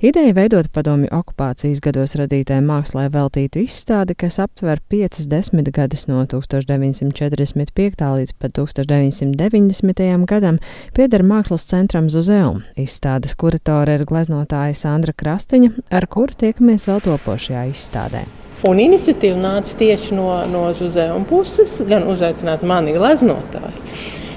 Ideja 0.00 0.34
veidot 0.36 0.66
padomju 0.76 1.08
okupācijas 1.16 1.78
gados 1.80 2.12
radītai 2.20 2.58
mākslā 2.60 3.06
veltītu 3.14 3.62
izstādi, 3.64 4.12
kas 4.18 4.36
aptver 4.44 4.82
piecas 4.92 5.24
desmitgades 5.32 6.04
no 6.10 6.20
1945. 6.28 8.04
līdz 8.18 8.34
pat 8.36 8.52
1990. 8.58 10.26
gadam, 10.28 10.58
pieder 10.92 11.24
Mākslas 11.24 11.64
centram 11.70 12.10
Zuzeum. 12.12 12.60
Izstādes 12.76 13.32
kuratore 13.40 13.96
ir 13.96 14.04
gleznotāja 14.04 14.76
Sandra 14.76 15.16
Krastiņa, 15.16 15.72
ar 15.88 16.08
kuru 16.12 16.36
tiekamies 16.44 16.84
vēl 16.90 17.00
topošajā 17.08 17.64
izstādē. 17.72 18.26
Un 18.68 18.76
iniciatīva 18.82 19.40
nāca 19.40 19.80
tieši 19.80 20.12
no, 20.16 20.28
no 20.52 20.66
Zuzēna 20.76 21.24
puses, 21.28 21.78
gan 21.88 22.04
uzaicināt 22.12 22.68
mani 22.68 22.92
gleznotāju, 22.96 23.72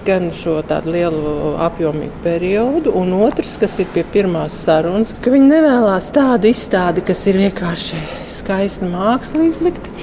gan 0.06 0.30
šo 0.36 0.60
tādu 0.68 0.94
lielu 0.96 1.54
apjomīgu 1.66 2.24
periodu. 2.24 2.94
Un 3.00 3.14
otrs, 3.20 3.58
kas 3.62 3.78
ir 3.82 3.90
pie 3.94 4.04
pirmās 4.14 4.56
sarunas, 4.66 5.16
ka 5.24 5.34
viņi 5.34 5.52
nevēlas 5.52 6.10
tādu 6.16 6.50
izstādi, 6.52 7.04
kas 7.06 7.26
ir 7.32 7.40
vienkārši 7.44 8.02
skaista 8.30 8.90
māksla 8.90 9.48
izlikta. 9.50 9.94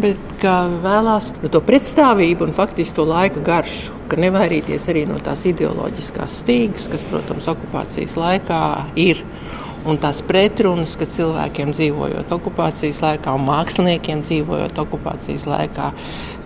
Bet 0.00 0.20
kā 0.40 0.56
vēlās 0.80 1.28
to 1.52 1.60
pretstāvību 1.64 2.46
un 2.46 2.54
faktiski 2.56 2.96
to 2.96 3.04
laika 3.08 3.42
garšu, 3.44 3.96
ka 4.08 4.16
nevairīties 4.20 4.86
arī 4.90 5.04
no 5.08 5.18
tās 5.22 5.44
ideoloģiskās 5.50 6.38
stīgas, 6.40 6.88
kas, 6.92 7.04
protams, 7.10 7.50
okupācijas 7.52 8.16
laikā 8.16 8.62
ir 8.98 9.20
un 9.88 9.98
tās 10.00 10.20
pretrunas, 10.26 10.96
ka 10.98 11.08
cilvēkiem 11.08 11.72
dzīvojot 11.76 12.32
okupācijas 12.36 13.00
laikā 13.04 13.34
un 13.36 13.46
māksliniekiem 13.48 14.24
dzīvojot 14.26 14.82
okupācijas 14.84 15.46
laikā, 15.50 15.90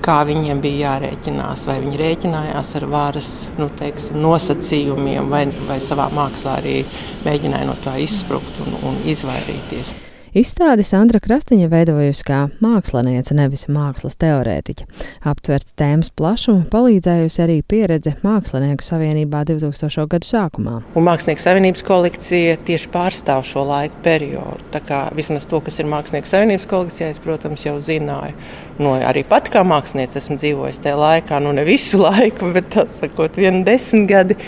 kā 0.04 0.20
viņiem 0.28 0.62
bija 0.64 0.94
jārēķinās, 0.94 1.66
vai 1.70 1.80
viņi 1.82 2.00
rēķinājās 2.00 2.74
ar 2.80 2.88
varas 2.92 3.34
nu, 3.58 3.70
teiksim, 3.80 4.20
nosacījumiem, 4.22 5.30
vai, 5.32 5.46
vai 5.68 5.80
savā 5.82 6.10
mākslā 6.14 6.58
arī 6.62 6.80
mēģināja 7.26 7.70
no 7.70 7.78
tā 7.84 7.98
izsprukt 8.04 8.64
un, 8.66 8.78
un 8.90 9.04
izvairīties. 9.10 9.94
Izstādi 10.34 10.82
Sandra 10.82 11.20
Krastiņa 11.22 11.68
veidojusi 11.70 12.24
kā 12.26 12.36
māksliniece, 12.58 13.36
nevis 13.38 13.68
mākslas 13.70 14.16
teorētiķa. 14.18 14.86
Aptvert 15.30 15.68
tēmas 15.78 16.08
plašumu 16.10 16.64
palīdzējusi 16.72 17.38
arī 17.44 17.60
pieredze 17.62 18.16
Mākslinieku 18.24 18.82
savienībā 18.82 19.44
2000. 19.46 20.08
gadu 20.10 20.26
sākumā. 20.26 20.80
Un 20.98 21.06
Mākslinieku 21.06 21.38
savienības 21.44 21.86
kolekcija 21.86 22.56
tieši 22.66 22.90
pārstāv 22.96 23.44
šo 23.46 23.62
laiku 23.68 24.02
periodu. 24.02 24.58
Tā 24.74 24.82
kā 24.82 25.04
vismaz 25.14 25.46
to, 25.46 25.62
kas 25.62 25.78
ir 25.78 25.86
Mākslinieku 25.92 26.32
savienības 26.32 26.66
kolekcijā, 26.72 27.12
es, 27.14 27.22
protams, 27.22 27.68
jau 27.68 27.76
zināju. 27.78 28.34
No, 28.82 28.96
arī 29.06 29.22
pat 29.30 29.52
kā 29.54 29.62
mākslinieks 29.62 30.18
esmu 30.18 30.40
dzīvojis 30.42 30.82
tajā 30.82 30.98
laikā, 30.98 31.38
nu 31.46 31.54
ne 31.54 31.62
visu 31.70 32.02
laiku, 32.08 32.50
bet 32.58 32.72
tas 32.74 32.98
sakot, 33.04 33.38
vienu 33.38 33.62
desmit 33.70 34.10
gadi. 34.10 34.40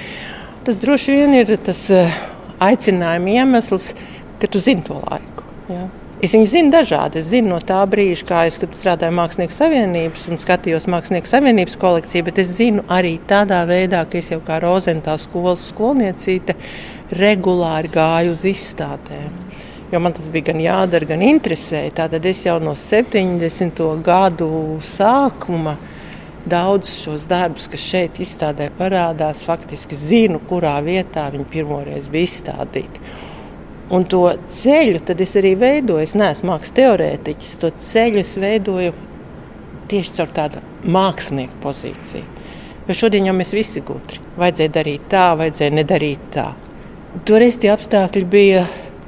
Tas 0.66 0.82
droši 0.82 1.14
vien 1.14 1.38
ir 1.44 1.56
tas 1.70 1.86
eh, 1.94 2.20
aicinājuma 2.72 3.38
iemesls, 3.38 3.92
ka 4.42 4.50
tu 4.50 4.58
zini 4.58 4.82
to 4.90 4.98
laiku. 4.98 5.45
Jā. 5.70 5.86
Es 6.24 6.32
viņu 6.32 6.46
zinu 6.48 6.72
dažādi. 6.72 7.20
Es 7.20 7.28
zinu 7.28 7.52
no 7.52 7.58
tā 7.60 7.82
brīža, 7.92 8.24
kā 8.24 8.42
es 8.48 8.56
strādāju 8.56 9.12
Mākslinieku 9.18 9.52
savienības 9.52 10.22
un 10.32 10.40
skatījos 10.40 10.86
Mākslinieku 10.88 11.28
savienības 11.28 11.76
kolekciju, 11.82 12.24
bet 12.30 12.40
es 12.40 12.54
zinu 12.56 12.84
arī 12.88 13.18
tādā 13.28 13.60
veidā, 13.68 14.00
ka 14.08 14.16
es 14.16 14.30
jau 14.32 14.40
kā 14.44 14.56
Rozentā 14.64 15.18
skolas 15.20 15.66
skolniecīte 15.74 16.56
regulāri 17.20 17.92
gāju 17.92 18.32
uz 18.32 18.46
izstādēm. 18.48 19.42
Jo 19.92 20.00
man 20.02 20.16
tas 20.16 20.30
bija 20.32 20.48
gan 20.48 20.64
jādara, 20.64 21.06
gan 21.12 21.22
interesēja. 21.22 21.92
Tātad 22.00 22.24
es 22.26 22.40
jau 22.48 22.56
no 22.64 22.72
70. 22.74 23.84
gadu 24.02 24.48
sākuma 24.82 25.76
daudzus 26.48 27.04
šos 27.04 27.28
darbus, 27.28 27.68
kas 27.70 27.84
šeit 27.92 28.18
izstādē 28.24 28.70
parādās, 28.78 29.44
faktiski 29.46 29.98
zinu, 29.98 30.40
kurā 30.48 30.78
vietā 30.82 31.28
viņi 31.34 31.50
pirmoreiz 31.52 32.08
bija 32.10 32.32
izstādīti. 32.32 33.02
Un 33.94 34.06
to 34.10 34.22
ceļu 34.50 35.02
es 35.14 35.36
arī 35.38 35.54
veidoju. 35.58 36.02
Es 36.02 36.16
neesmu 36.18 36.50
mākslinieks 36.50 36.76
teorētiķis. 36.80 37.52
To 37.62 37.70
ceļu 37.70 38.22
es 38.22 38.32
veidoju 38.40 38.94
tieši 39.90 40.16
caur 40.16 40.32
tādu 40.34 40.62
mākslinieku 40.90 41.60
pozīciju. 41.62 42.24
Jo 42.86 42.94
šodien 42.94 43.26
jau 43.26 43.34
mēs 43.34 43.54
visi 43.54 43.82
gudri. 43.86 44.18
Vajadzēja 44.38 44.74
darīt 44.78 45.06
tā, 45.10 45.28
vajadzēja 45.38 45.74
nedarīt 45.74 46.26
tā. 46.34 46.50
Toreiz 47.26 47.58
tie 47.62 47.70
apstākļi 47.72 48.26
bija 48.30 48.66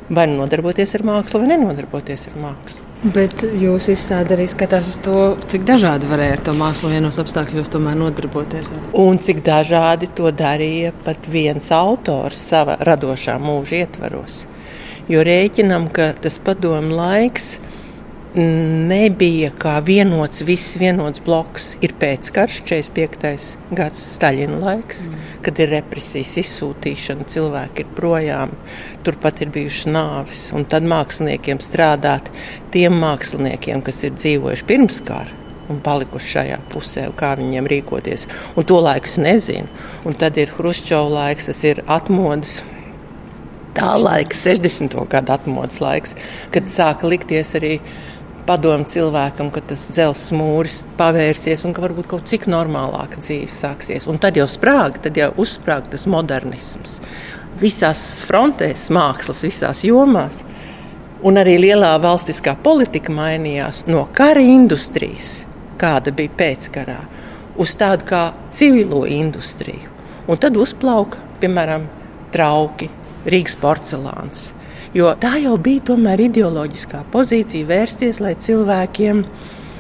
vai 0.09 0.27
nu 0.31 0.39
nodarboties 0.41 0.95
ar 0.97 1.05
mākslu, 1.07 1.43
vai 1.43 1.51
nenodarboties 1.53 2.29
ar 2.31 2.39
mākslu. 2.43 2.85
Bet 3.15 3.45
jūs 3.55 3.87
izstāstāt 3.93 4.33
arī 4.35 4.49
skatās 4.51 4.89
uz 4.91 4.97
to, 5.05 5.19
cik 5.47 5.63
dažādi 5.69 6.09
varēja 6.11 6.35
ar 6.35 6.41
to 6.49 6.55
mākslu 6.59 6.91
vienos 6.91 7.21
apstākļos 7.23 7.71
nodarboties. 7.79 8.73
Un 8.99 9.21
cik 9.23 9.45
dažādi 9.47 10.09
to 10.11 10.33
darīja 10.35 10.91
pat 11.05 11.29
viens 11.31 11.71
autors 11.71 12.41
savā 12.51 12.75
radošā 12.83 13.39
mūža 13.39 13.85
ietvaros. 13.85 14.47
Jo 15.09 15.23
rēķinam, 15.25 15.89
ka 15.93 16.13
tas 16.21 16.37
padomu 16.45 16.97
laiks 16.99 17.57
nebija 18.39 19.51
kā 19.57 19.79
vienots, 19.85 20.43
viss 20.45 20.77
vienots 20.79 21.23
bloks. 21.25 21.71
Ir 21.85 21.95
pēckarš, 21.99 22.61
45. 22.69 23.57
gads, 23.75 24.03
Staļina 24.19 24.59
laiks, 24.63 25.07
mm. 25.09 25.25
kad 25.47 25.59
ir 25.63 25.73
represijas 25.73 26.37
izsūtīšana, 26.43 27.27
cilvēki 27.31 27.85
ir 27.85 27.91
projām, 27.97 28.55
turpat 29.07 29.43
ir 29.43 29.53
bijušas 29.55 29.91
nāves. 29.91 30.47
Un 30.53 30.69
tad 30.69 30.87
māksliniekiem 30.89 31.63
strādāt 31.65 32.31
tiem 32.75 32.99
māksliniekiem, 33.01 33.83
kas 33.87 34.05
ir 34.05 34.17
dzīvojuši 34.19 34.69
pirms 34.69 35.03
kara. 35.09 35.35
Un 35.69 35.83
palikuši 35.85 36.31
šajā 36.33 36.63
pusē, 36.73 37.03
kā 37.17 37.35
viņiem 37.37 37.67
rīkoties. 37.69 38.25
Un 38.57 38.65
to 38.65 38.79
laiku 38.81 39.11
es 39.11 39.19
nezinu. 39.21 39.69
Un 40.09 40.17
tad 40.17 40.39
ir 40.41 40.53
Hruščovs 40.55 41.13
laiks, 41.13 41.51
tas 41.51 41.61
ir 41.69 41.83
atmodas 41.85 42.63
tā 43.79 43.95
laika, 44.01 44.37
60. 44.37 44.99
gadu 45.11 45.35
atmodas 45.35 45.81
laiks, 45.83 46.15
kad 46.55 46.71
sāka 46.71 47.09
likties 47.09 47.55
arī 47.59 47.79
padomu 48.49 48.89
cilvēkam, 48.89 49.51
ka 49.53 49.63
tas 49.71 49.89
dzelzs 49.93 50.31
mūris 50.33 50.81
pavērsies 50.99 51.67
un 51.69 51.75
ka 51.77 51.85
varbūt 51.85 52.09
kaut 52.11 52.29
cik 52.31 52.49
normālāka 52.51 53.21
dzīve 53.21 53.51
sāksies. 53.53 54.09
Un 54.09 54.21
tad 54.23 54.41
jau 54.41 54.49
sprāga, 54.49 55.03
tad 55.05 55.21
jau 55.21 55.31
uzsprāga 55.45 55.93
tas 55.95 56.09
modernisms. 56.11 56.99
Visās 57.61 58.23
frontēs, 58.25 58.89
mākslas, 58.95 59.45
visās 59.45 59.85
jomās. 59.85 60.41
Un 61.27 61.41
arī 61.41 61.57
lielā 61.59 61.97
valstiskā 62.01 62.55
politika 62.63 63.13
mainījās 63.13 63.83
no 63.91 64.05
kara 64.15 64.41
industrijas, 64.41 65.43
kāda 65.79 66.15
bija 66.15 66.33
pēckarā, 66.39 67.01
uz 67.59 67.75
tādu 67.79 68.07
kā 68.09 68.23
civilo 68.55 69.03
industriju. 69.11 69.97
Un 70.29 70.39
tad 70.41 70.57
uzplauka, 70.61 71.19
piemēram, 71.43 71.89
trauki, 72.33 72.89
Rīgas 73.27 73.57
porcelāns. 73.61 74.53
Jo 74.97 75.13
tā 75.21 75.35
jau 75.43 75.57
bija 75.61 75.91
tomēr 75.91 76.23
ideoloģiskā 76.29 77.03
pozīcija 77.13 77.69
vērsties, 77.69 78.23
lai 78.25 78.37
cilvēkiem 78.41 79.25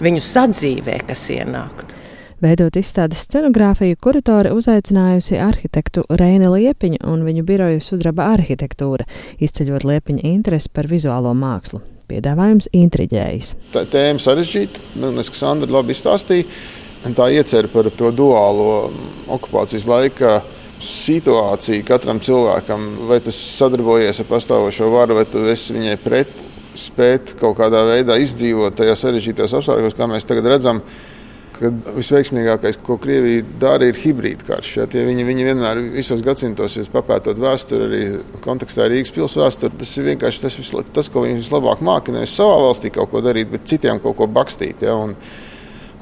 viņu 0.04 0.24
sadzīvē, 0.24 0.98
kas 1.08 1.22
ienāktu. 1.34 1.94
Veidot 2.38 2.76
izstādes 2.78 3.24
scenogrāfiju, 3.26 3.96
kuratore 3.98 4.52
uzaicinājusi 4.54 5.40
arhitektu 5.42 6.04
Reini 6.20 6.46
Liepiņu 6.52 7.00
un 7.10 7.24
viņu 7.26 7.42
biroju 7.48 7.80
sudraba 7.82 8.28
arhitektūra, 8.36 9.08
izceļot 9.42 9.86
Liepiņa 9.88 10.22
interesi 10.28 10.70
par 10.70 10.86
vizuālo 10.86 11.32
mākslu. 11.34 11.80
Piedāvājums 12.08 12.70
intriģējis. 12.72 13.50
Tā 13.74 13.82
tēma 13.90 14.22
sarežģīta, 14.22 14.84
liekas, 15.02 15.32
ka 15.34 15.40
Sandra 15.40 15.80
labi 15.80 15.96
izstāstīja. 15.96 16.46
Tā 17.18 17.26
iecer 17.34 17.66
par 17.72 17.90
to 17.94 18.12
duālo 18.14 18.70
okupācijas 19.34 19.88
laiku 19.90 20.38
situācija 20.82 21.84
katram 21.86 22.20
cilvēkam, 22.22 22.86
vai 23.08 23.20
tas 23.24 23.38
sadarbojies 23.58 24.22
ar 24.22 24.28
pastāvošo 24.30 24.90
varu, 24.92 25.18
vai 25.18 25.26
tu 25.28 25.42
esi 25.50 25.76
viņai 25.76 25.98
pret, 26.02 26.42
spēt 26.78 27.34
kaut 27.40 27.58
kādā 27.58 27.82
veidā 27.88 28.18
izdzīvot 28.22 28.78
tajā 28.78 28.94
sarežģītajos 28.98 29.56
apstākļos, 29.58 29.96
kā 29.98 30.10
mēs 30.10 30.28
tagad 30.28 30.52
redzam. 30.54 30.82
Visveiksmīgākais, 31.58 32.76
ko 32.86 32.94
Krievija 33.02 33.42
dara, 33.58 33.88
ir 33.90 33.96
hibrīda 33.98 34.46
karš. 34.46 34.76
Ja, 34.76 34.84
viņi, 34.86 35.24
viņi 35.26 35.46
vienmēr, 35.48 35.80
visos 35.96 36.22
gadsimtos, 36.22 36.76
papētot 36.92 37.40
vēsturi, 37.42 37.88
arī 37.88 38.42
kontekstā 38.44 38.86
Rīgas 38.86 39.10
pilsētas 39.16 39.42
vēsturi, 39.42 39.80
tas 39.80 39.96
ir 39.98 40.06
vienkārši 40.12 40.44
tas, 40.44 40.58
tas, 41.00 41.10
ko 41.10 41.24
viņi 41.24 41.40
vislabāk 41.40 41.82
māca. 41.82 42.14
Nevis 42.14 42.36
savā 42.38 42.60
valstī 42.62 42.92
kaut 42.94 43.10
ko 43.10 43.24
darīt, 43.26 43.50
bet 43.50 43.66
citiem 43.66 43.98
kaut 44.04 44.20
ko 44.20 44.30
bakstīt. 44.30 44.86
Ja, 44.86 44.94
Un 44.94 45.16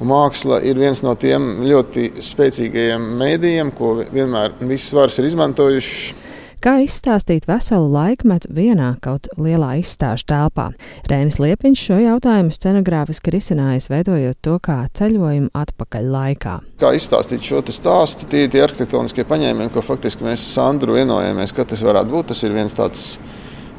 māksla 0.01 0.61
ir 0.67 0.77
viens 0.79 1.03
no 1.05 1.15
tiem 1.19 1.57
ļoti 1.65 2.11
spēcīgajiem 2.23 3.11
mēdījiem, 3.19 3.73
ko 3.77 3.97
vienmēr 4.03 4.57
visas 4.61 4.93
varas 4.97 5.19
ir 5.19 5.29
izmantojušas. 5.31 6.27
Kā 6.57 6.79
izstāstīt 6.81 7.45
veselu 7.45 7.85
laikmetu 7.93 8.49
vienā 8.49 8.95
kaut 8.97 9.27
lielā 9.37 9.75
izstāžu 9.77 10.25
telpā? 10.31 10.71
Rēnis 11.05 11.37
Liepiņš 11.37 11.83
šo 11.85 11.99
jautājumu 12.01 12.55
scenogrāfiski 12.55 13.35
risinājis, 13.35 13.91
veidojot 13.93 14.39
to 14.41 14.55
kā 14.65 14.79
ceļojumu 14.97 15.51
atpakaļ 15.53 16.09
laikā. 16.15 16.55
Kā 16.81 16.91
izstāstīt 16.97 17.45
šo 17.45 17.61
stāstu, 17.61 18.25
tie 18.31 18.47
ir 18.47 18.51
tie 18.55 18.65
arhitektoniskie 18.65 19.27
paņēmieni, 19.29 19.69
ko 19.69 19.85
faktiski 19.85 20.25
mēs 20.25 20.49
Sandru 20.55 20.97
vienojāmies, 20.97 21.53
ka 21.53 21.67
tas 21.69 21.85
varētu 21.85 22.15
būt. 22.15 22.31
Tas 22.33 22.41
ir 22.41 22.57
viens 22.57 22.73
tāds 22.73 23.05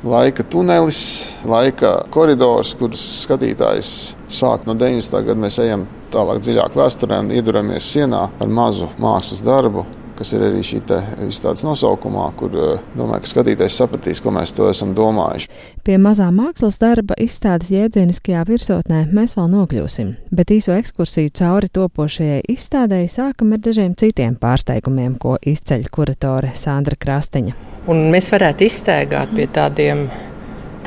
laika 0.06 0.46
tunelis, 0.46 1.02
laika 1.50 1.96
koridors, 2.14 2.76
kurus 2.78 3.02
skatītājs 3.26 3.94
sāk 4.30 4.70
no 4.70 4.78
90. 4.78 5.26
gada. 5.26 5.40
Mēs 5.48 5.58
ejam 5.66 5.88
tālāk 6.12 6.42
dziļāk 6.44 6.76
vēsturē 6.78 7.22
un 7.24 7.30
ieduramies 7.34 7.92
sienā 7.94 8.26
ar 8.40 8.52
mazu 8.52 8.90
mākslas 9.00 9.44
darbu, 9.46 9.86
kas 10.18 10.32
ir 10.34 10.42
arī 10.48 10.62
šī 10.66 10.80
izstādes 11.28 11.62
nosaukumā, 11.66 12.26
kur 12.38 12.54
domāju, 12.98 13.22
ka 13.22 13.30
skatītājs 13.30 13.76
sapratīs, 13.78 14.22
ko 14.22 14.32
mēs 14.34 14.54
to 14.56 14.66
esam 14.70 14.94
domājuši. 14.98 15.50
Pie 15.86 15.98
mazā 16.02 16.28
mākslas 16.34 16.80
darba 16.82 17.16
izstādes 17.22 17.70
jēdzieniskajā 17.74 18.42
virsotnē 18.48 19.04
mēs 19.14 19.36
vēl 19.38 19.50
nokļūsim, 19.54 20.12
bet 20.34 20.52
īso 20.54 20.74
ekskursiju 20.74 21.34
cauri 21.38 21.70
topošajai 21.78 22.40
izstādēji 22.54 23.12
sākam 23.14 23.54
ar 23.54 23.62
dažiem 23.64 23.94
citiem 23.98 24.34
pārsteigumiem, 24.40 25.16
ko 25.22 25.38
izceļ 25.38 25.86
kuratore 25.94 26.54
Sandra 26.58 26.98
Krastiņa. 26.98 27.54
Un 27.88 28.08
mēs 28.12 28.32
varētu 28.34 28.66
izsteigāt 28.66 29.30
pie 29.36 29.46
tādiem 29.54 30.08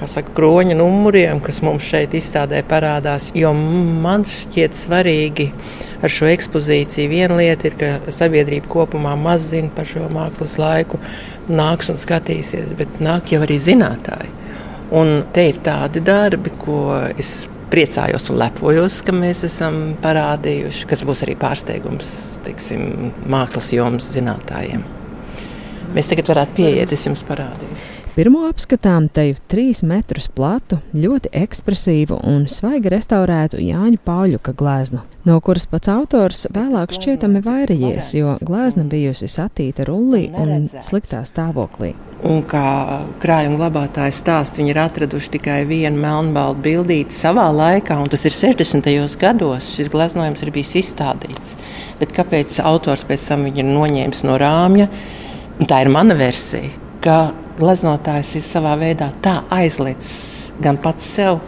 saka, 0.09 0.33
kroņa 0.37 0.75
numuriem, 0.79 1.41
kas 1.43 1.61
mums 1.65 1.85
šeit 1.85 2.15
izstādē 2.17 2.63
parādās. 2.67 3.29
Jo 3.37 3.53
man 3.53 4.25
šķiet 4.27 4.77
svarīgi 4.77 5.49
ar 6.01 6.13
šo 6.13 6.29
ekspozīciju. 6.31 7.11
Viena 7.11 7.37
lieta 7.37 7.69
ir, 7.69 7.77
ka 7.77 8.13
sabiedrība 8.13 8.69
kopumā 8.71 9.13
maz 9.19 9.51
zina 9.51 9.69
par 9.75 9.89
šo 9.89 10.07
mākslas 10.13 10.57
laiku, 10.61 10.99
nāks 11.51 11.91
un 11.93 11.99
skatīsies, 12.01 12.73
bet 12.79 13.01
nāk 13.03 13.33
jau 13.35 13.41
arī 13.45 13.59
zinātāji. 13.61 14.31
Un 14.97 15.21
te 15.31 15.47
ir 15.51 15.61
tādi 15.63 16.01
darbi, 16.03 16.51
ko 16.59 16.81
es 17.15 17.45
priecājos 17.71 18.27
un 18.33 18.41
lepojos, 18.41 18.99
ka 19.07 19.15
mēs 19.15 19.45
esam 19.47 19.79
parādījuši, 20.03 20.89
kas 20.91 21.05
būs 21.07 21.23
arī 21.23 21.37
pārsteigums 21.39 22.11
teiksim, 22.43 23.13
mākslas 23.31 23.71
jomas 23.77 24.11
zinātājiem. 24.11 24.83
Mēs 25.95 26.11
tagad 26.11 26.29
varētu 26.31 26.59
pieiet, 26.59 26.91
es 26.95 27.07
jums 27.07 27.23
parādīšu. 27.27 27.90
Pirmo 28.11 28.41
apskatām 28.43 29.05
teju 29.07 29.37
trīs 29.47 29.79
metrus 29.87 30.25
platu, 30.35 30.81
ļoti 30.91 31.29
ekspresīvu 31.31 32.17
un 32.27 32.41
svaigi 32.51 32.89
restaurētu 32.91 33.61
Jāņa 33.63 33.99
Pauļuka 34.03 34.51
gleznu, 34.59 34.99
no 35.23 35.37
kuras 35.39 35.63
pats 35.71 35.87
autors 35.93 36.41
vēlāk 36.51 36.91
šķietami 36.91 37.39
vairījies, 37.45 38.09
jo 38.17 38.33
glezna 38.43 38.83
bijusi 38.91 39.29
satīta 39.31 39.85
rullī 39.87 40.25
un 40.35 40.67
sliktā 40.83 41.21
stāvoklī. 41.29 41.93
Un 42.27 42.43
kā 42.51 42.65
krājuma 43.23 43.61
glabātāji 43.61 44.17
stāst, 44.17 44.59
viņi 44.59 44.73
ir 44.73 44.81
atraduši 44.83 45.31
tikai 45.37 45.61
vienu 45.69 46.03
melnbaltu 46.03 46.65
bildīti 46.65 47.15
savā 47.15 47.47
laikā, 47.55 47.95
un 47.95 48.11
tas 48.11 48.27
ir 48.27 48.35
60. 48.35 48.91
gados. 49.21 49.69
Šis 49.77 49.87
gleznojums 49.93 50.43
ir 50.43 50.51
bijis 50.51 50.73
izstādīts. 50.81 51.55
Bet 52.03 52.11
kāpēc 52.17 52.59
autors 52.59 53.07
pēc 53.07 53.29
tam 53.31 53.47
viņu 53.47 53.63
ir 53.63 53.71
noņēmis 53.71 54.25
no 54.27 54.35
rāmja? 54.41 54.89
Tā 55.63 55.79
ir 55.85 55.93
mana 55.95 56.19
versija, 56.19 56.73
ka 56.99 57.21
gleznotājs 57.59 58.35
ir 58.39 58.45
savā 58.45 58.75
veidā 58.79 59.11
tā 59.23 59.41
aizlicis 59.53 60.51
gan 60.61 60.77
pats 60.81 61.07
sev 61.17 61.41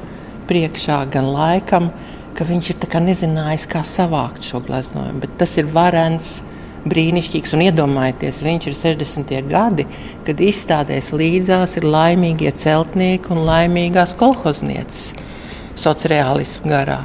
priekšā, 0.49 1.03
gan 1.13 1.29
laikam, 1.31 1.91
ka 2.33 2.47
viņš 2.47 2.71
ir 2.73 2.99
nezinājis, 3.05 3.67
kā 3.69 3.83
savākt 3.85 4.43
šo 4.43 4.61
gleznojumu. 4.65 5.21
Bet 5.23 5.37
tas 5.39 5.53
ir 5.61 5.69
varens, 5.71 6.41
brīnišķīgs. 6.89 7.53
Un 7.55 7.65
iedomājieties, 7.67 8.41
viņš 8.43 8.69
ir 8.69 8.77
60. 8.79 9.35
gadi, 9.49 9.85
kad 10.27 10.41
izstādēs 10.43 11.11
līdzās 11.15 11.77
ir 11.79 11.87
laimīgie 11.87 12.51
celtnieki 12.59 13.31
un 13.33 13.45
laimīgās 13.47 14.17
kolhoznieces 14.19 15.13
sociālismu 15.79 16.71
garā. 16.71 17.03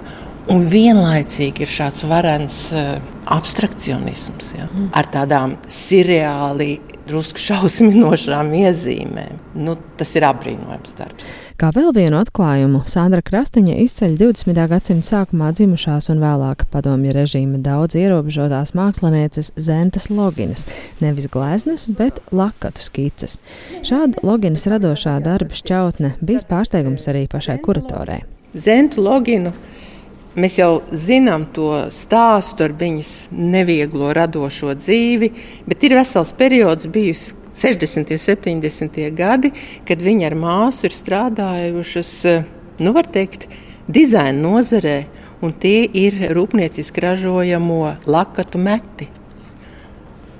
Un 0.48 0.64
vienlaicīgi 0.64 1.66
ir 1.66 1.70
šāds 1.70 2.06
varens 2.08 2.56
uh, 2.72 2.94
abstrakcionisms 3.36 4.54
ja, 4.56 4.68
ar 4.96 5.08
tādām 5.12 5.58
sirreāli 5.68 6.78
drusku 7.08 7.40
šausminošām 7.40 8.50
iezīmēm. 8.58 9.38
Nu, 9.58 9.74
tas 9.98 10.12
ir 10.18 10.26
apbrīnojams 10.28 10.94
darbs. 10.98 11.30
Kā 11.58 11.70
vēl 11.74 11.90
vienu 11.96 12.20
atklājumu, 12.20 12.84
Sandra 12.90 13.22
Krastiņa 13.24 13.74
izceļ 13.82 14.16
20. 14.20 14.60
gadsimta 14.70 15.08
sākumā 15.08 15.50
dzimušās 15.56 16.10
un 16.12 16.22
vēlāk 16.22 16.66
padomju 16.72 17.14
režīma 17.16 17.60
daudz 17.64 17.96
ierobežotās 17.98 18.74
mākslinieces 18.78 19.52
Zentas 19.56 20.10
Loginas, 20.12 20.68
nevis 21.02 21.26
gleznas, 21.32 21.88
bet 21.88 22.20
lakatu 22.30 22.84
skices. 22.84 23.38
Šāda 23.82 24.22
Loginas 24.26 24.68
radošā 24.70 25.18
darba 25.24 25.58
šķautne 25.58 26.14
bija 26.20 26.44
pārsteigums 26.48 27.08
arī 27.10 27.26
pašai 27.32 27.58
kuratorei. 27.64 28.22
Zentu 28.54 29.02
Loginu 29.04 29.52
Mēs 30.38 30.54
jau 30.60 30.84
zinām 30.94 31.48
to 31.50 31.88
stāstu 31.90 32.68
ar 32.68 32.74
viņas 32.78 33.12
nevieglo 33.34 34.12
radošo 34.14 34.70
dzīvi, 34.78 35.32
bet 35.66 35.82
ir 35.82 35.96
vesels 35.98 36.30
periods 36.38 36.86
bijusi 36.94 37.34
60. 37.58 38.12
un 38.14 38.22
70. 38.62 39.00
gadi, 39.18 39.50
kad 39.88 40.04
viņa 40.04 40.28
ar 40.28 40.36
māsu 40.38 40.86
ir 40.86 40.94
strādājušas, 40.94 42.12
nu, 42.78 42.94
var 42.94 43.10
teikt, 43.10 43.48
dizaina 43.90 44.38
nozarē, 44.38 44.98
un 45.42 45.58
tie 45.58 45.88
ir 45.90 46.28
rūpnieciski 46.36 47.02
ražojamo 47.02 47.80
lakatu 48.06 48.62
meti. 48.62 49.08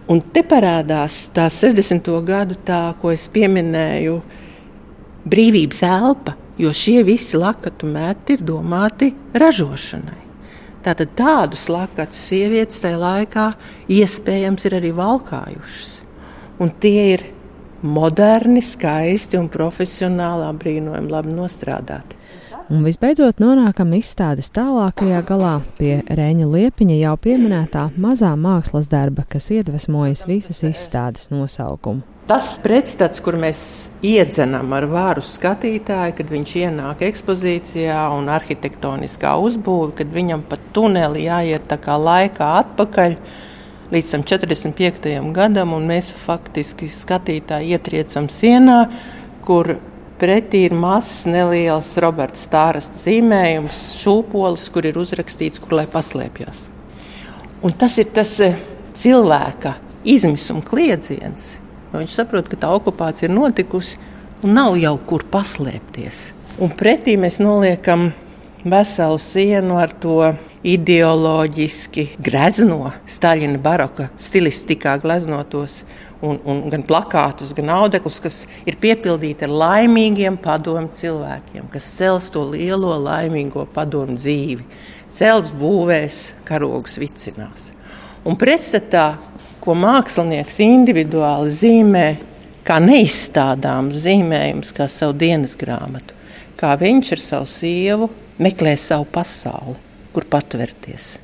Un 0.09 0.23
te 0.23 0.44
parādās 0.47 1.25
tā 1.35 1.51
60. 1.51 2.12
gadu, 2.29 2.55
tā, 2.65 2.93
ko 3.03 3.11
es 3.11 3.27
pieminēju, 3.35 4.21
brīvības 5.27 5.83
elpa 5.91 6.39
jo 6.58 6.72
šie 6.75 7.02
visi 7.06 7.38
lakatu 7.38 7.87
meti 7.87 8.38
ir 8.38 8.44
domāti 8.46 9.12
ražošanai. 9.34 10.25
Tātad 10.84 11.14
tādus 11.19 11.66
lakatus 11.70 12.20
sievietes 12.31 12.81
tajā 12.82 12.99
laikā 13.00 13.49
iespējams 13.93 14.69
ir 14.69 14.78
arī 14.78 14.93
valkājušas. 14.96 15.96
Un 16.62 16.70
tie 16.82 17.02
ir 17.14 17.25
moderni, 17.82 18.62
skaisti 18.64 19.38
un 19.38 19.50
profesionāli 19.52 20.46
apbrīnojami 20.49 21.12
labi 21.12 21.34
nostrādāti. 21.34 22.16
Un 22.69 22.82
visbeidzot, 22.84 23.38
nonākam 23.40 23.94
izstādes 23.96 24.50
tālākajā 24.52 25.22
galā 25.25 25.55
pie 25.78 26.02
Rēņa 26.05 26.49
Liepiņa 26.52 26.99
jau 26.99 27.14
pieminētā 27.25 27.87
mazā 27.96 28.34
mākslas 28.37 28.90
darba, 28.93 29.25
kas 29.25 29.49
iedvesmojas 29.56 30.26
visas 30.28 30.60
izstādes 30.69 31.31
nosaukumu. 31.32 32.18
Tas 32.29 32.59
pretstats, 32.61 33.23
kur 33.25 33.39
mēs 33.41 33.61
iedzenam 34.05 34.75
ar 34.77 34.85
vāru 34.91 35.23
skatītāju, 35.25 36.13
kad 36.19 36.29
viņš 36.29 36.51
ienāk 36.61 37.01
ekspozīcijā 37.07 38.03
un 38.13 38.27
arhitektoniskā 38.29 39.31
uzbūve, 39.41 39.95
kad 39.97 40.11
viņam 40.13 40.43
pat 40.51 40.67
tuneli 40.77 41.23
jāiet 41.25 41.65
tā 41.71 41.79
kā 41.81 41.95
laikā 41.97 42.51
atpakaļ 42.59 43.15
līdz 43.95 44.11
45. 44.29 45.09
gadam, 45.39 45.73
un 45.73 45.89
mēs 45.89 46.11
faktiski 46.13 46.91
skatītāji 46.93 47.73
ietriecam 47.73 48.29
sienā, 48.29 48.83
kur 49.47 49.79
pretī 50.21 50.67
ir 50.67 50.77
mazs, 50.77 51.23
neliels 51.33 51.95
Roberts 52.05 52.43
Stāras 52.45 52.91
zīmējums, 53.07 53.81
šūpolis, 54.03 54.67
kur 54.75 54.85
ir 54.85 55.01
uzrakstīts, 55.01 55.63
kur 55.65 55.79
lai 55.81 55.87
paslēpjas. 55.89 56.67
Un 57.65 57.73
tas 57.73 57.97
ir 57.97 58.13
tas 58.13 58.35
eh, 58.45 58.61
cilvēka 59.01 59.79
izmisuma 60.05 60.61
kliedziens 60.69 61.57
Viņš 61.93 62.17
saprot, 62.20 62.49
ka 62.50 62.58
tā 62.61 62.73
okupācija 62.76 63.29
ir 63.29 63.35
notikusi 63.35 63.96
un 64.43 64.55
nav 64.58 64.76
jau 64.79 64.94
kur 65.08 65.25
paslēpties. 65.32 66.29
Un 66.62 66.75
pretī 66.75 67.14
mēs 67.20 67.39
noliekam 67.41 68.10
veselu 68.67 69.19
sienu 69.22 69.79
ar 69.79 69.94
to 70.03 70.19
ideoloģiski 70.67 72.05
grezno 72.19 72.91
Staļina 73.08 73.60
baroka 73.63 74.08
stilistikā 74.19 74.96
gleznotos 75.03 75.84
un, 76.20 76.41
un 76.43 76.65
gan 76.72 76.82
plakātus, 76.86 77.55
gan 77.56 77.70
audeklus, 77.77 78.19
kas 78.22 78.41
ir 78.67 78.79
piepildīti 78.81 79.46
ar 79.46 79.55
laimīgiem 79.63 80.39
padomu 80.43 80.91
cilvēkiem, 80.98 81.70
kas 81.72 81.89
cels 81.98 82.29
to 82.34 82.43
lielo 82.51 82.96
laimīgo 83.05 83.69
padomu 83.74 84.19
dzīvi, 84.19 84.67
cels 85.15 85.53
būvēs, 85.55 86.20
karogus 86.48 86.98
vicinās. 87.01 87.70
Un 88.27 88.36
pretstatā 88.36 89.13
ko 89.69 89.75
mākslinieks 89.77 90.55
individuāli 90.65 91.51
zīmē 91.53 92.06
kā 92.65 92.79
neizstādāms 92.81 93.98
zīmējums, 94.01 94.72
kā 94.77 94.87
savu 94.89 95.17
dienas 95.20 95.53
grāmatu, 95.60 96.17
kā 96.56 96.72
viņš 96.81 97.13
ar 97.17 97.22
savu 97.25 97.51
sievu 97.53 98.08
meklē 98.41 98.72
savu 98.81 99.05
pasauli, 99.13 99.77
kur 100.15 100.25
patvērties. 100.31 101.19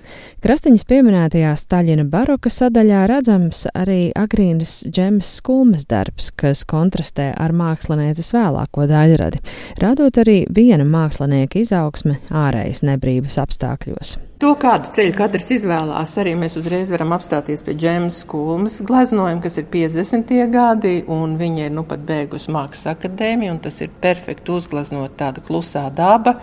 Krastiņas 0.44 0.84
pieminētajā 0.84 1.54
Staļina 1.56 2.04
baroka 2.12 2.50
sadaļā 2.52 3.06
redzams 3.08 3.62
arī 3.72 4.10
agrīnas 4.12 4.82
džemas 4.92 5.30
skulmes 5.38 5.88
darbs, 5.88 6.28
kas 6.36 6.66
kontrastē 6.68 7.30
ar 7.32 7.56
mākslinieces 7.56 8.28
vēlāko 8.36 8.84
daļradi, 8.90 9.40
radot 9.80 10.20
arī 10.20 10.42
viena 10.52 10.84
mākslinieka 10.84 11.64
izaugsme 11.64 12.18
ārējas 12.28 12.84
nebrības 12.84 13.40
apstākļos. 13.40 14.18
To, 14.44 14.50
kādu 14.60 14.90
ceļu 14.92 15.14
katrs 15.16 15.46
izvēlās, 15.54 16.10
arī 16.20 16.34
mēs 16.36 16.58
uzreiz 16.60 16.90
varam 16.92 17.14
apstāties 17.16 17.62
pie 17.64 17.72
džemas 17.80 18.18
skulmes 18.26 18.74
gleznojuma, 18.84 19.40
kas 19.40 19.56
ir 19.56 19.64
50. 19.72 20.34
gadi, 20.52 20.90
un 21.08 21.38
viņa 21.40 21.70
ir 21.70 21.72
nu 21.72 21.86
pat 21.88 22.02
beigusi 22.04 22.52
mākslas 22.52 22.90
akadēmiju, 22.92 23.54
un 23.54 23.62
tas 23.64 23.80
ir 23.80 23.94
perfekti 24.04 24.52
uzgleznot 24.52 25.16
tāda 25.16 25.40
klusā 25.48 25.86
daba 25.96 26.34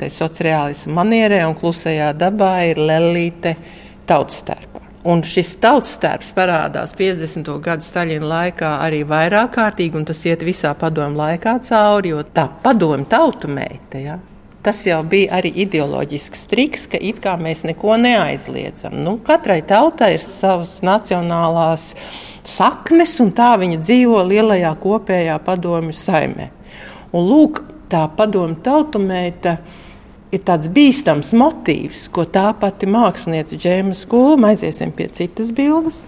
tai 0.00 0.08
sociālismu 0.08 0.96
manierē 0.96 1.42
un 1.44 1.52
klusajā 1.60 2.08
dabā 2.16 2.54
ir 2.70 2.80
lelīte 2.80 3.52
tautstērpa. 4.08 4.80
Un 5.12 5.20
šis 5.20 5.52
tautstērps 5.60 6.32
parādās 6.32 6.96
50. 6.96 7.52
gadu 7.68 7.84
Staļina 7.84 8.32
laikā 8.32 8.78
arī 8.80 9.04
vairāk 9.04 9.58
kārtīgi, 9.60 10.00
un 10.00 10.08
tas 10.08 10.24
iet 10.24 10.48
visā 10.48 10.72
padomu 10.72 11.20
laikā 11.20 11.58
cauri, 11.68 12.16
jo 12.16 12.24
tā 12.32 12.48
padomu 12.64 13.04
tautu 13.12 13.52
meita, 13.52 14.00
ja, 14.00 14.22
Tas 14.62 14.84
jau 14.86 15.00
bija 15.02 15.40
arī 15.40 15.50
ideoloģisks 15.64 16.44
triks, 16.46 16.84
ka 16.86 16.98
it 17.02 17.18
kā 17.24 17.34
mēs 17.34 17.64
neko 17.66 17.96
neaizliedzam. 17.98 18.94
Nu, 19.02 19.16
katrai 19.26 19.58
tautai 19.66 20.12
ir 20.14 20.22
savas 20.22 20.76
nacionālās 20.86 21.88
saknes, 22.46 23.16
un 23.24 23.32
tā 23.34 23.56
viņa 23.58 23.80
dzīvo 23.82 24.20
lielajā 24.28 24.70
kopējā 24.84 25.40
padomju 25.42 25.96
saimē. 25.98 26.46
Un 27.10 27.26
lūk, 27.26 27.58
tā 27.90 28.04
padomju 28.14 28.60
tautumēta 28.62 29.56
ir 30.30 30.44
tāds 30.46 30.70
bīstams 30.70 31.34
motīvs, 31.34 32.06
ko 32.14 32.22
tā 32.30 32.52
pati 32.60 32.86
mākslinieca 32.86 33.58
Džēma 33.58 33.96
Skūma 33.98 34.52
aiziesim 34.54 34.94
pie 34.94 35.08
citas 35.10 35.50
bildes. 35.56 35.98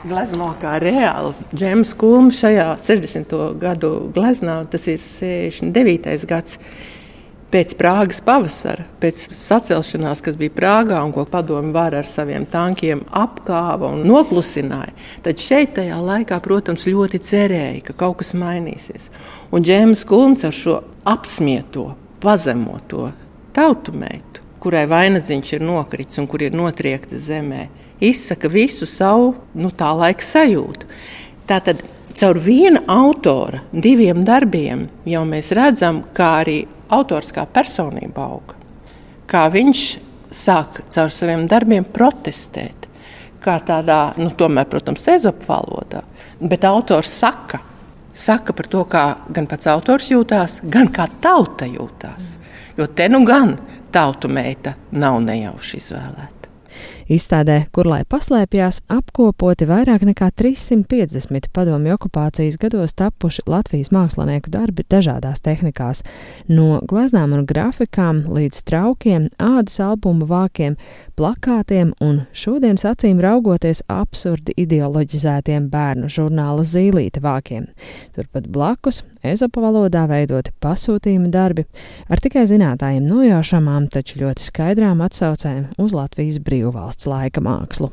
Glezno 0.00 0.48
kā 0.56 0.78
reāli. 0.80 1.34
Džems 1.52 1.92
Kulms 2.00 2.38
šajā 2.40 2.70
60. 2.80 3.36
gadu 3.60 3.90
gleznā, 4.14 4.62
tas 4.72 4.88
ir 4.88 4.96
69. 5.04 6.24
gads 6.30 6.56
pēc 7.50 7.74
Prāgas 7.78 8.20
pavasara, 8.24 8.84
pēc 9.02 9.26
sacelšanās, 9.36 10.22
kas 10.24 10.36
bija 10.38 10.54
Prāgā 10.54 11.00
un 11.04 11.12
ko 11.14 11.24
padomu 11.28 11.72
vara 11.74 12.00
ar 12.00 12.08
saviem 12.08 12.46
tankiem 12.50 13.02
apkāva 13.10 13.90
un 13.90 14.04
noklusināja, 14.06 14.94
tad 15.24 15.42
šeit 15.42 15.74
tajā 15.78 15.98
laikā, 16.04 16.38
protams, 16.44 16.86
ļoti 16.90 17.22
cerēja, 17.26 17.82
ka 17.88 17.96
kaut 18.04 18.20
kas 18.22 18.32
mainīsies. 18.38 19.10
Un 19.50 19.66
Džēmas 19.66 20.06
Kulns 20.08 20.46
ar 20.46 20.54
šo 20.54 20.78
apsmieto, 21.10 21.90
pazemoto 22.22 23.10
tautu 23.56 23.94
meitu, 23.96 24.44
kurai 24.62 24.86
vainadziņš 24.90 25.54
ir 25.56 25.64
nokritis 25.64 26.20
un 26.22 26.28
kur 26.30 26.44
ir 26.44 26.54
notriekta 26.54 27.18
zemē, 27.18 27.66
izsaka 28.00 28.48
visu 28.48 28.86
savu 28.88 29.34
nu, 29.58 29.72
tā 29.74 29.90
laika 29.96 30.24
sajūtu. 30.24 30.88
Tātad 31.50 31.82
caur 32.14 32.38
viena 32.38 32.82
autora 32.90 33.64
diviem 33.72 34.22
darbiem 34.26 34.86
jau 35.08 35.24
mēs 35.26 35.50
redzam, 35.56 36.04
kā 36.14 36.30
arī 36.44 36.60
autors 36.94 37.32
kā 37.34 37.46
personība 37.48 38.26
auga. 38.26 38.58
Kā 39.30 39.46
viņš 39.52 39.84
sāk 40.34 40.82
caur 40.90 41.10
saviem 41.14 41.46
darbiem 41.50 41.86
protestēt, 41.86 42.88
kā 43.40 43.56
tādā, 43.66 44.12
nu, 44.20 44.30
tomēr, 44.36 44.68
protams, 44.70 45.06
ezopa 45.10 45.54
valodā, 45.54 46.02
bet 46.40 46.66
autors 46.68 47.12
saka, 47.22 47.62
saka 48.12 48.54
par 48.56 48.68
to, 48.70 48.84
kā 48.90 49.04
gan 49.32 49.48
pats 49.50 49.70
autors 49.70 50.10
jūtās, 50.10 50.60
gan 50.64 50.90
kā 50.92 51.08
tauta 51.22 51.68
jūtās. 51.68 52.36
Jo 52.78 52.86
te 52.86 53.08
nu 53.10 53.24
gan 53.26 53.56
tautu 53.92 54.30
meita 54.30 54.76
nav 54.92 55.18
nejauši 55.24 55.80
izvēlēta. 55.80 56.52
Izstādē, 57.10 57.64
kur 57.74 57.88
lai 57.90 58.04
paslēpjās, 58.06 58.84
apkopoti 58.94 59.66
vairāk 59.66 60.04
nekā 60.06 60.28
350 60.38 61.48
padomju 61.50 61.96
okupācijas 61.96 62.54
gados 62.62 62.94
tapuši 62.94 63.42
Latvijas 63.50 63.90
mākslinieku 63.90 64.52
darbi 64.54 64.84
dažādās 64.86 65.42
tehnikās, 65.42 66.04
no 66.46 66.78
gleznām 66.86 67.34
un 67.34 67.42
grafikām 67.50 68.20
līdz 68.30 68.62
traukiem, 68.62 69.26
ādas 69.42 69.80
albumu 69.82 70.28
vākiem, 70.30 70.76
plakātiem 71.18 71.90
un 71.98 72.20
šodienas 72.30 72.86
acīm 72.92 73.18
raugoties 73.26 73.82
absurdi 73.90 74.54
ideoloģizētiem 74.62 75.66
bērnu 75.72 76.12
žurnāla 76.14 76.62
zīlīta 76.62 77.24
vākiem. 77.26 77.66
Turpat 78.14 78.46
blakus 78.46 79.02
ezopa 79.26 79.66
valodā 79.66 80.06
veidoti 80.06 80.54
pasūtījuma 80.62 81.34
darbi 81.34 81.66
ar 82.06 82.22
tikai 82.22 82.46
zinātājiem 82.46 83.10
nojaušamām, 83.10 83.90
taču 83.90 84.22
ļoti 84.22 84.46
skaidrām 84.46 85.02
atsaucēm 85.04 85.66
uz 85.82 85.98
Latvijas 85.98 86.38
brīvvalsts 86.46 86.99
laika 87.06 87.40
mākslu. 87.44 87.90